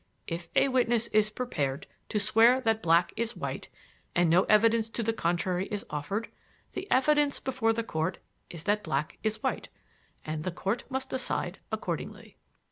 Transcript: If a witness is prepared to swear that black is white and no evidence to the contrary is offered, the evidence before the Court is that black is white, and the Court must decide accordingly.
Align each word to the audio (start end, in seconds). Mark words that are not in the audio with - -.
If 0.25 0.49
a 0.55 0.67
witness 0.67 1.05
is 1.09 1.29
prepared 1.29 1.85
to 2.09 2.19
swear 2.19 2.59
that 2.61 2.81
black 2.81 3.13
is 3.15 3.35
white 3.35 3.69
and 4.15 4.31
no 4.31 4.45
evidence 4.45 4.89
to 4.89 5.03
the 5.03 5.13
contrary 5.13 5.67
is 5.67 5.85
offered, 5.91 6.27
the 6.71 6.89
evidence 6.89 7.39
before 7.39 7.71
the 7.71 7.83
Court 7.83 8.17
is 8.49 8.63
that 8.63 8.81
black 8.83 9.19
is 9.21 9.43
white, 9.43 9.69
and 10.25 10.43
the 10.43 10.49
Court 10.49 10.85
must 10.89 11.11
decide 11.11 11.59
accordingly. 11.71 12.35